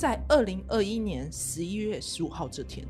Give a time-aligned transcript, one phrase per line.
[0.00, 2.88] 在二零二一年十一月十五号这天，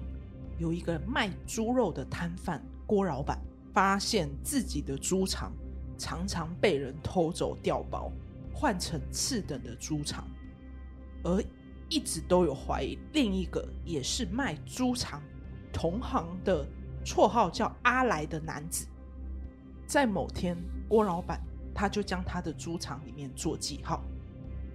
[0.58, 3.36] 有一个卖猪肉的摊贩郭老板
[3.74, 5.52] 发现自己的猪场
[5.98, 8.12] 常常被人偷走调包，
[8.54, 10.24] 换成次等的猪场，
[11.24, 11.42] 而
[11.88, 15.20] 一直都有怀疑另一个也是卖猪场
[15.72, 16.64] 同行的，
[17.04, 18.86] 绰号叫阿来的男子，
[19.84, 20.56] 在某天，
[20.88, 21.40] 郭老板
[21.74, 24.00] 他就将他的猪场里面做记号，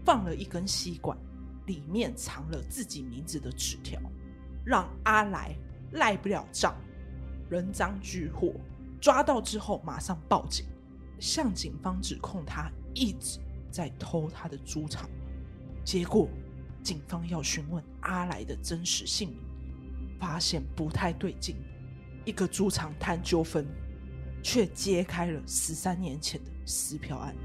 [0.03, 1.17] 放了一根吸管，
[1.65, 3.99] 里面藏了自己名字的纸条，
[4.63, 5.55] 让阿来
[5.93, 6.75] 赖不了账，
[7.49, 8.53] 人赃俱获，
[8.99, 10.65] 抓到之后马上报警，
[11.19, 13.39] 向警方指控他一直
[13.71, 15.09] 在偷他的猪场。
[15.83, 16.27] 结果
[16.83, 19.39] 警方要询问阿来的真实姓名，
[20.19, 21.55] 发现不太对劲，
[22.25, 23.67] 一个猪场摊纠纷，
[24.43, 27.35] 却揭开了十三年前的撕票案。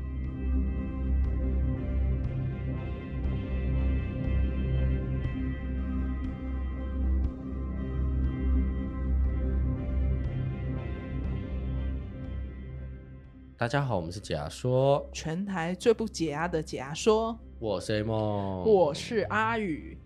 [13.61, 17.39] 大家好，我们是解压说，全台最不解压的解压说。
[17.59, 19.99] 我是 A 梦，我是阿宇。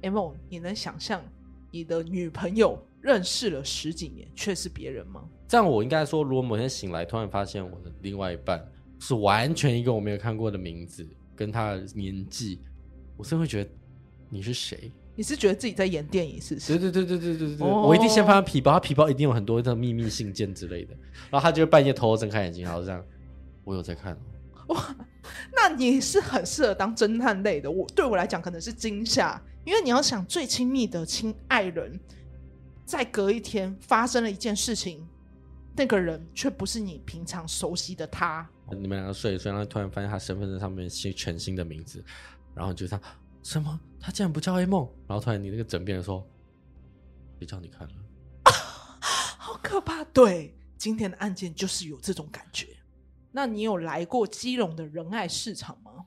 [0.00, 1.22] A 梦，你能想象
[1.70, 5.28] 你的女朋友认识了十几年却是别人吗？
[5.46, 8.66] 这样我应该说，如果某天醒来，突然发现我的另外一半
[8.98, 12.62] 是完全一个我没有看过的名字，跟他的年纪，
[13.18, 13.70] 我真会觉得
[14.30, 14.90] 你是谁？
[15.14, 16.78] 你是觉得自己在演电影，是不是？
[16.78, 20.94] 对对对对对对对，哦、我一定先翻他皮包，他皮包一定有很多的秘密信件之类的，
[21.30, 23.04] 然后他就半夜偷偷睁开眼睛，然后这样，
[23.62, 24.16] 我有在看。
[24.68, 24.96] 哇，
[25.54, 27.70] 那你是很适合当侦探类的。
[27.70, 32.00] 我对我来讲可能是惊吓，因为你要想最亲密的亲爱人，
[32.86, 35.06] 在隔一天发生了一件事情，
[35.76, 38.48] 那个人却不是你平常熟悉的他。
[38.70, 42.02] 你们两个睡一，睡，然后突然发现他身份证上面是全新的名字，
[42.54, 42.98] 然后就他。
[43.42, 43.78] 什么？
[44.00, 44.88] 他竟然不叫 A 梦？
[45.06, 46.26] 然后突然你那个枕边人说
[47.38, 47.94] ：“别叫你看了？”
[49.38, 50.02] 好可怕！
[50.04, 52.68] 对，今天的案件就是有这种感觉。
[53.30, 56.06] 那你有来过基隆的仁爱市场吗？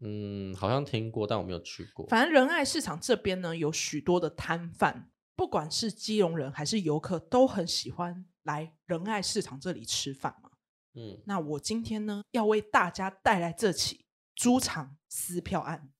[0.00, 2.06] 嗯，好像听过，但我没有去过。
[2.08, 10.50] 反正仁爱市场这边呢，有许多的摊贩，不管是基隆人还是游客，都很喜欢来仁爱市场这里吃饭嘛。
[10.94, 15.90] 嗯，那我今天呢，要为大家带来这起猪场撕票案。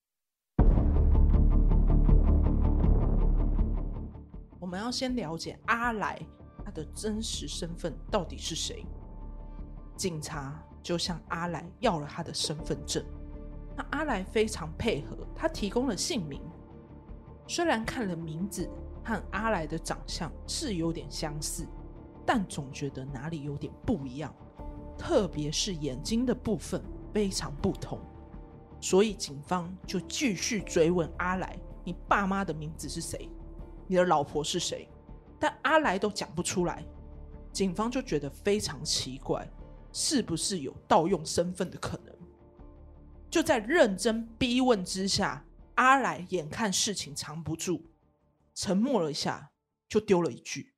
[4.67, 6.21] 我们要先了解阿来
[6.65, 8.85] 他的真实身份到底是谁？
[9.95, 13.01] 警察就向阿来要了他的身份证。
[13.77, 16.43] 那阿来非常配合，他提供了姓名。
[17.47, 18.69] 虽然看了名字
[19.05, 21.65] 和阿来的长相是有点相似，
[22.27, 24.35] 但总觉得哪里有点不一样，
[24.99, 26.83] 特别是眼睛的部分
[27.15, 28.01] 非常不同。
[28.81, 31.57] 所以警方就继续追问阿来
[31.87, 33.31] ：“你爸妈的名字是谁？”
[33.87, 34.89] 你的老婆是谁？
[35.39, 36.85] 但阿来都讲不出来，
[37.53, 39.47] 警方就觉得非常奇怪，
[39.93, 42.17] 是不是有盗用身份的可能？
[43.29, 47.83] 就在认真逼问之下，阿来眼看事情藏不住，
[48.55, 49.53] 沉默了一下，
[49.89, 50.75] 就丢了一句：“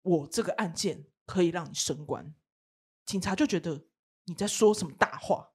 [0.00, 2.34] 我这个案件可以让你升官。”
[3.04, 3.84] 警察就觉得
[4.24, 5.50] 你在说什么大话，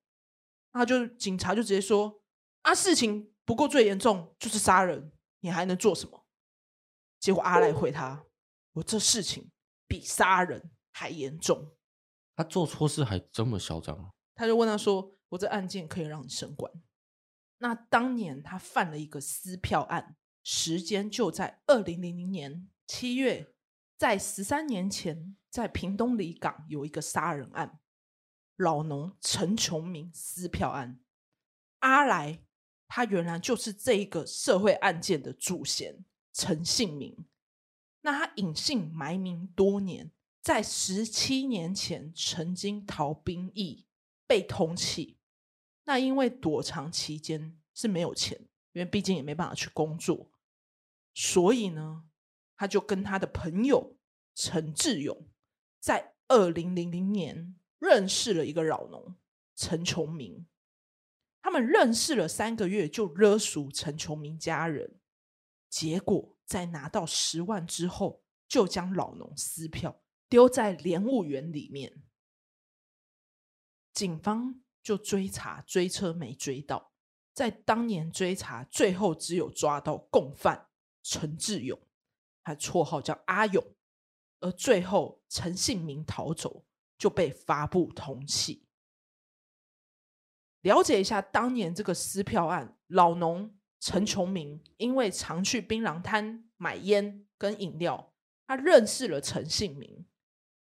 [0.73, 2.21] 那就警察就直接说
[2.61, 5.11] ：“啊，事情不过最严重就是杀人。”
[5.44, 6.26] 你还能做什么？
[7.20, 8.26] 结果阿来回他
[8.72, 9.52] ：“我这事情
[9.88, 11.76] 比杀人还严重。”
[12.34, 14.12] 他做错事还这么嚣张啊？
[14.36, 16.72] 他就问他说：“我这案件可以让你升官？”
[17.59, 23.54] 那当年他犯了一个撕票案，时间就在二零零零年七月，
[23.98, 27.81] 在十三年前，在屏东里港有一个杀人案，
[28.56, 31.02] 老农陈琼明撕票案，
[31.80, 32.46] 阿来。
[32.96, 37.26] 他原来就是这一个社会案件的主嫌陈姓明，
[38.02, 40.12] 那他隐姓埋名多年，
[40.44, 43.88] 在十七年前曾经逃兵役
[44.28, 45.16] 被通缉，
[45.86, 48.40] 那因为躲藏期间是没有钱，
[48.74, 50.30] 因为毕竟也没办法去工作，
[51.16, 52.04] 所以呢，
[52.56, 53.98] 他就跟他的朋友
[54.36, 55.28] 陈志勇
[55.80, 59.16] 在二零零零年认识了一个老农
[59.56, 60.46] 陈琼明。
[61.44, 64.98] 他们认识了三个月就勒赎陈琼明家人，
[65.69, 72.01] 结果在拿到十万之后，就将老农撕票丢在莲雾园里面。
[73.94, 76.94] 警方就追查追车没追到，
[77.34, 80.69] 在当年追查，最后只有抓到共犯
[81.04, 81.78] 陈志勇，
[82.42, 83.63] 还绰号叫阿勇，
[84.39, 86.66] 而最后陈姓名逃走，
[86.98, 88.62] 就被发布通缉。
[90.63, 98.13] 了解一下当年这个撕票案，老农陈琼明因为常去槟榔摊买烟跟饮料，
[98.48, 100.06] 他认识了陈姓明，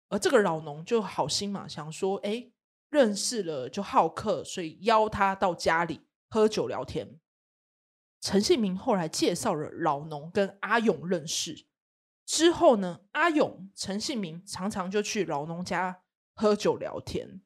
[0.09, 2.51] 而这个老农就好心嘛，想说，哎，
[2.89, 7.19] 认识了就好客，所以邀他到家里喝酒聊天。
[8.21, 11.65] 陈姓明后来介绍了老农跟阿勇认识，
[12.25, 16.03] 之后呢，阿勇、陈姓明常常就去老农家
[16.35, 17.41] 喝酒聊天。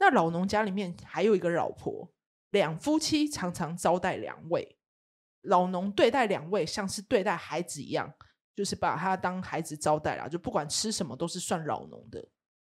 [0.00, 2.10] 那老农家里面还有一个老婆，
[2.50, 4.78] 两夫妻常常招待两位。
[5.42, 8.12] 老农对待两位像是对待孩子一样，
[8.56, 12.28] 就是把他当孩子招待了，就不管吃什么都是算老农的。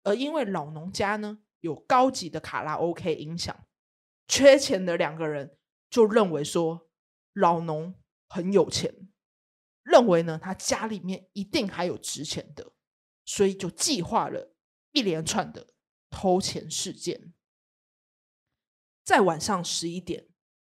[0.04, 3.56] 而因为老农家呢有高级的卡拉 OK 音响，
[4.28, 5.58] 缺钱的两个人
[5.90, 6.88] 就认为说
[7.34, 7.96] 老农
[8.30, 8.94] 很有钱，
[9.82, 12.72] 认为呢他家里面一定还有值钱的，
[13.26, 14.56] 所以就计划了
[14.92, 15.74] 一连串的
[16.16, 17.34] 偷钱事件。
[19.04, 20.30] 在晚上十一点，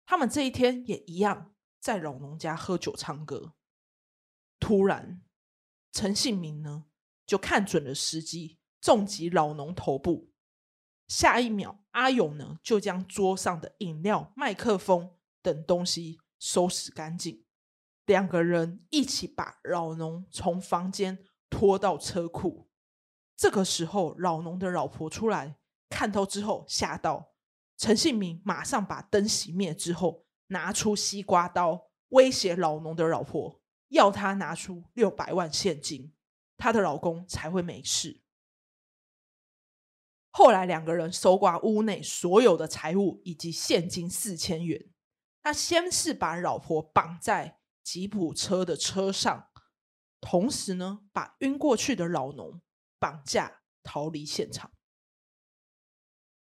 [0.05, 1.55] 他们这一天也一样。
[1.79, 3.55] 在老农家喝酒唱歌，
[4.59, 5.23] 突然
[5.93, 6.87] 陈姓明呢
[7.25, 10.33] 就看准了时机，重击老农头部。
[11.07, 17.45] 下一秒，阿勇呢就将桌上的饮料、麦克风等东西收拾干净。
[18.05, 22.68] 两个人一起把老农从房间拖到车库。
[23.39, 25.57] 这个时候，老农的老婆出来
[25.89, 27.33] 看到之后吓到，
[27.79, 30.27] 陈姓明马上把灯熄灭之后。
[30.51, 36.15] 拿出西瓜刀威胁老农的老婆，要他拿出六百万现金，
[36.57, 38.23] 她的老公才会没事。
[40.31, 44.89] 后来两个人搜刮屋内所有的财物以及现金四千元。
[45.43, 49.51] 他先是把老婆绑在吉普车的车上，
[50.19, 52.63] 同时呢把晕过去的老农
[52.99, 54.73] 绑架逃离现场。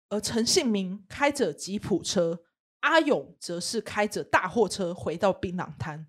[0.10, 2.44] 而陈姓明开着吉普车。
[2.82, 6.06] 阿勇则是开着大货车回到槟榔摊，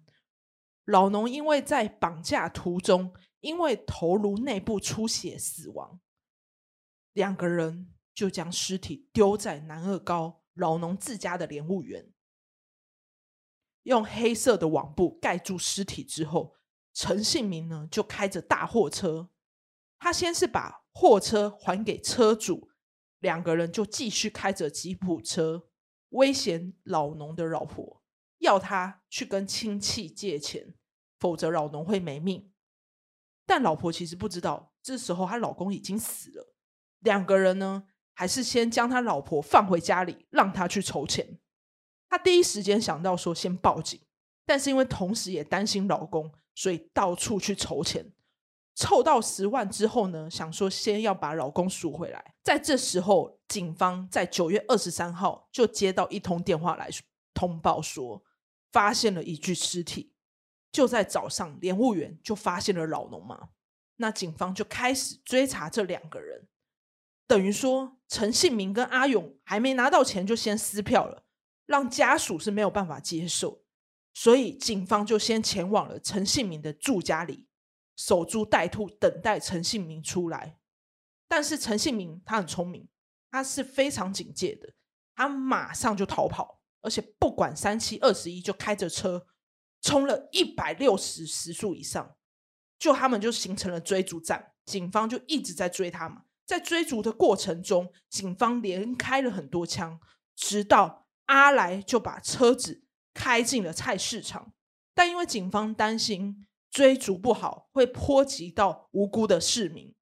[0.85, 5.99] 老农因为在绑架途中因为头颅内部出血死亡，
[7.15, 12.13] 两个人就将尸体丢在南二高老农自家的莲雾园，
[13.85, 16.57] 用黑色的网布盖住尸体之后，
[16.93, 19.31] 陈姓明呢就开着大货车，
[19.99, 22.71] 他先是把货车还给车主，
[23.19, 25.69] 两个人就继续开着吉普车。
[26.11, 28.03] 威胁老农的老婆，
[28.39, 30.75] 要他去跟亲戚借钱，
[31.19, 32.53] 否则老农会没命。
[33.45, 36.55] 但老婆其实不知道，这时候她老公已经死了。
[37.01, 41.39] 两个人呢，还是先将他老婆放回家里，让他去筹钱。
[42.09, 44.01] 他第一时间想到说先报警，
[44.47, 48.13] 但是因为同时也担心老公，所以到处去筹钱。
[48.77, 52.35] 凑到十万之后呢，想说先要把老公赎回来。
[52.45, 56.91] 在这时候，警方在九月二十三号就接到一通电话来
[57.33, 58.23] 通报说，
[58.71, 60.13] 发现了一具尸体。
[60.71, 63.49] 就在早上，莲务园就发现了老农嘛。
[63.97, 66.47] 那警方就开始追查这两个人，
[67.27, 71.25] 等于说陈信明跟阿勇还没拿到钱就先撕票了，
[71.65, 73.63] 让家属是没有办法接受，
[74.13, 77.47] 所以警方就先前往了陈信明的住家里。
[77.97, 80.59] 守株待兔，等待陈信明出来。
[81.27, 82.89] 但是陈信明他很聪明，
[83.31, 84.75] 他是非常警戒的，
[85.17, 89.27] 他马上就逃跑，而且不管三七二十一，就开着车
[89.81, 92.17] 冲了一百六十时速以上，
[92.79, 96.25] 就他们就形成了追逐战，警方就一直在追他嘛。
[96.45, 99.99] 在追逐的过程中，警方连开了很多枪，
[100.37, 104.53] 直到阿来就把车子开进了菜市场。
[104.95, 106.47] 但因为警方担心。
[106.77, 109.95] 追逐不好，会波及到无辜的市民。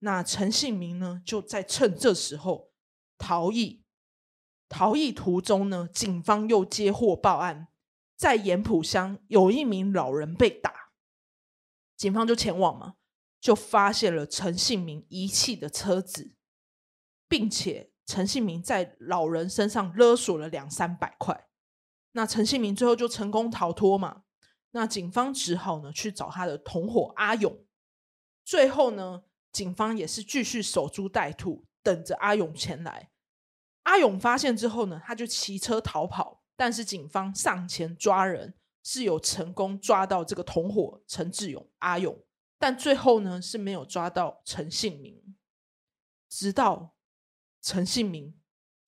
[0.00, 2.74] 那陈姓明呢，就在趁这时候
[3.16, 3.82] 逃逸。
[4.68, 7.68] 逃逸途中呢，警方又接获报案，
[8.18, 10.90] 在盐埔乡有一名老人被打。
[11.96, 12.96] 警方就前往嘛，
[13.40, 16.36] 就发现了陈姓明遗弃的车子，
[17.26, 21.48] 并且陈姓明在老人身上勒索了两三百块。
[22.12, 24.23] 那陈姓明最后就成功逃脱嘛。
[24.76, 27.64] 那警方只好呢去找他的同伙阿勇，
[28.44, 33.12] 最后呢，警方也是继续守株待兔，等着阿勇前来。
[33.84, 42.24] 阿勇发现之后呢，他就骑车逃跑，但是警方上前抓人，是有成功抓到这个同伙陈志勇阿勇，
[42.58, 45.36] 但最后呢是没有抓到陈姓明。
[46.28, 46.96] 直到
[47.62, 48.34] 陈姓明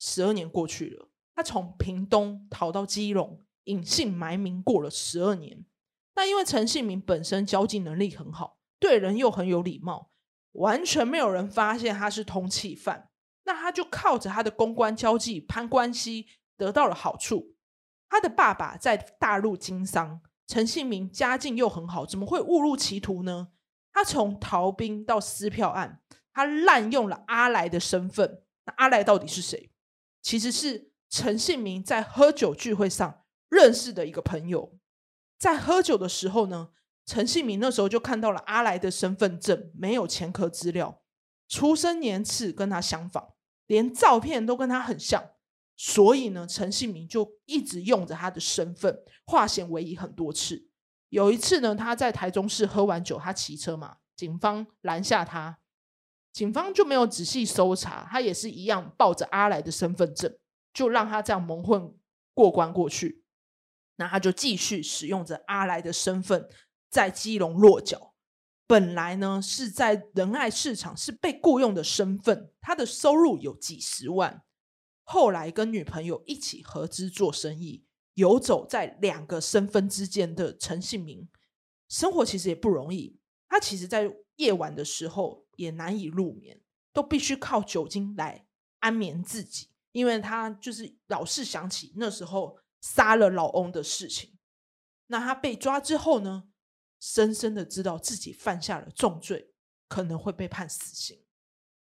[0.01, 5.65] 十二年过去了，他从屏东逃到基隆，隐姓埋名过了十二年。
[6.17, 10.11] 但因为陈姓明本身交际能力很好，对人又很有礼貌，
[10.53, 13.11] 完全没有人发现他是通缉犯。
[13.45, 17.55] 那他就靠着他的公关交际攀关系，得到了好处。
[18.09, 23.49] 他的爸爸在大陆经商，陈姓名家境又很好，怎么会误入歧途呢？
[23.93, 26.01] 他从逃兵到撕票案，
[26.33, 28.43] 他滥用了阿来的身份。
[28.65, 29.71] 那阿来到底是谁？
[30.23, 34.77] 其实是陈姓名在喝酒聚会上认识的一个朋友。
[35.39, 36.71] 在喝酒的时候呢，
[37.05, 41.03] 陈信明那时候就看到了阿来的身份证没有前科资料，
[41.49, 43.35] 出生年次跟他相仿，
[43.67, 45.31] 连照片都跟他很像。
[45.77, 50.71] 所以呢，陈信明就一直用着他的身份化险为夷很多次。
[51.11, 55.59] 有一次呢，他在台中市喝完酒，他骑车嘛，警方拦下他，
[56.33, 60.35] 警方就没有仔细搜查，他也是一样抱着阿来的身份证，
[60.73, 61.95] 就让他这样蒙混
[62.33, 63.26] 过关过去。
[63.97, 66.49] 那他就继续使用着阿来的身份
[66.91, 68.15] 在基隆落脚。
[68.67, 74.43] 本来呢是在仁爱市场是被雇佣的身份，他的收入有几十万。
[75.05, 77.85] 后来跟女朋友一起合资做生意，
[78.15, 81.29] 游走在两个身份之间的陈姓名，
[81.89, 83.21] 生活其实也不容易。
[83.49, 86.61] 他其实，在夜晚的时候也难以入眠，
[86.93, 88.47] 都必须靠酒精来
[88.81, 94.39] 安眠自己，因为他就是老是想起那时候杀了老翁的事情。
[95.09, 96.49] 那他被抓之后呢，
[97.01, 99.53] 深深的知道自己犯下了重罪，
[99.89, 101.25] 可能会被判死刑。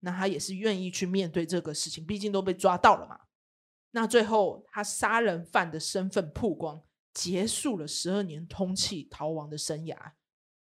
[0.01, 3.21] 那他也是愿意去面对这个事情，毕竟都被抓到了嘛。
[3.93, 10.13] 那最后他杀人犯的身份曝光，结束了十二年通缉逃亡的生涯。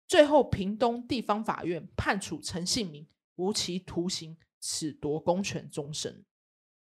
[0.06, 6.24] 最后，屏东地方法院判处陈姓名无期徒刑，褫夺公权终身。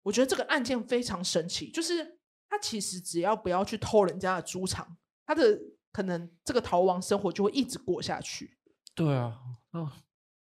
[0.02, 2.19] 我觉得这个案件非常神奇，就是
[2.50, 5.59] 他其实只要不要去偷人家的猪场，他的
[5.90, 8.59] 可能这个逃亡生活就会一直过下去。
[8.95, 9.38] 对啊，
[9.71, 9.90] 哦。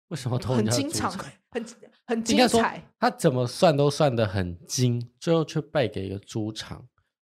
[0.10, 1.12] 为什么偷人家的猪场？
[1.50, 2.94] 很经常，很 很精彩。
[3.00, 6.88] 他怎么算都算的很精，最后却败给一个猪场。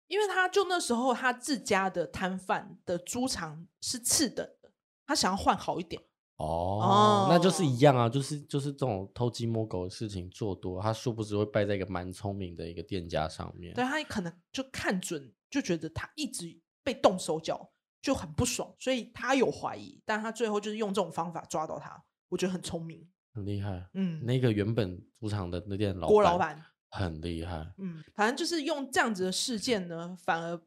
[0.07, 4.71] 因为他就那时候他自家的摊贩的猪场是次等的，
[5.07, 6.02] 他想要换好一点。
[6.42, 13.72] 哦，哦那就是一样啊，就是就是这种偷鸡摸狗的事情做多，他殊不知会败在一个蛮聪明的一个店家上面。
[13.75, 17.70] 对，他可能就看准，就觉得他一直被动手脚，
[18.00, 22.02] 就很不爽，所以他有怀疑，但他最后就是用这种方法抓到他。
[22.28, 23.88] 我觉得很聪明，很厉害。
[23.94, 27.72] 嗯，那个原本猪场的那店老郭老板很厉害。
[27.78, 30.61] 嗯，反正就是用这样子的事件呢，反而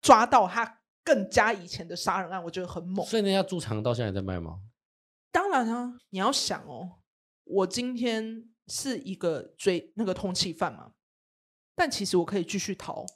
[0.00, 3.04] 抓到他更加以前的杀人案，我觉得很猛。
[3.06, 4.60] 所以那家猪场到现在还在卖吗？
[5.54, 6.98] 当然啊，你要想哦，
[7.44, 10.90] 我今天是一个追那个通缉犯嘛，
[11.76, 13.06] 但其实我可以继续逃，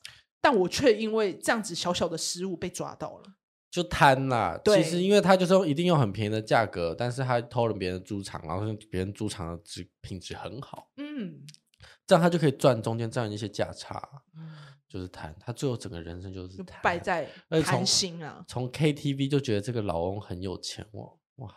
[0.41, 3.35] 但我却因为这样子小小的失误被抓到了。
[3.73, 11.41] 就贪啦，其实因为他就是用一定用很便宜的价格，但是他偷了别人的猪场，然后别人猪场的质品质很好，嗯，
[12.07, 14.01] 这样他就可以赚中间赚一些价差，
[14.37, 14.55] 嗯，
[14.89, 17.29] 就是贪，他最后整个人生就是就败在
[17.65, 18.45] 贪心啊。
[18.47, 21.53] 从 KTV 就觉得这个老翁很有钱哦，哇，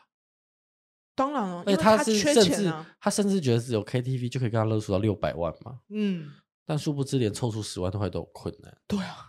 [1.21, 6.31] 当然了，而且他是甚至他，他甚至觉得只有 KTV 就可以跟他勒索到六百万嘛，嗯，
[6.65, 9.27] 但殊不知连凑出十万块都有困难，对啊。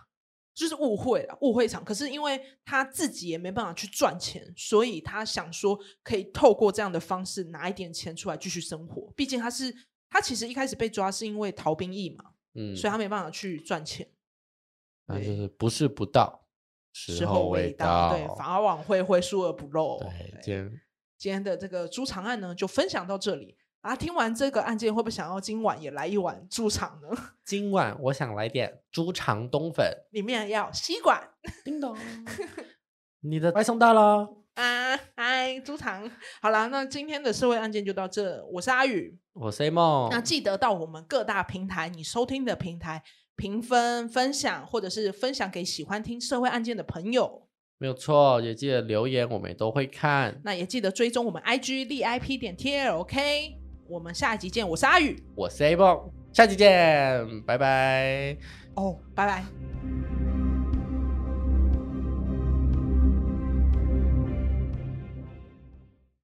[0.55, 1.83] 就是误会了，误会场。
[1.83, 9.11] 可是因为他自己也没办法去赚钱，所以他想说可以透过这样的方式拿一点钱出来继续生活。
[9.15, 9.73] 毕竟他是
[10.11, 14.07] 他其实一开始被抓是因为逃兵役嘛，嗯，所以他没办法去赚钱。
[15.07, 16.45] 那就是不是不到
[16.91, 19.97] 时候未到，对，反而往恢恢，疏而不漏。
[20.01, 20.81] 对，今天
[21.23, 23.55] 今天的这个猪肠案呢，就分享到这里。
[23.79, 23.95] 啊！
[23.95, 27.07] 听完这个案件，会不会想要今晚也来一碗猪肠呢？
[27.45, 31.29] 今晚我想来点猪肠冬粉，里面要吸管。
[31.63, 31.95] 叮咚，
[33.23, 34.99] 你的外送到了啊！
[35.15, 36.11] 嗨，猪肠。
[36.41, 38.45] 好啦，那今天的社会案件就到这。
[38.51, 40.09] 我是阿宇，我是 A 梦。
[40.11, 43.01] 那记得到我们各大平台，你收听的平台
[43.37, 47.47] 评分、分享，或者是分享给喜欢听社会案件的朋友。
[47.83, 50.33] 没有错，也记得留言，我们也都会看。
[50.41, 53.57] 那也记得追踪我们 IG LIP 点 TL，OK。
[53.89, 58.37] 我们下一集见，我是阿宇，我是 A 梦，下集见，拜拜。
[58.75, 59.92] 哦，拜拜。